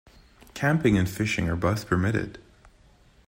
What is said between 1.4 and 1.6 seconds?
are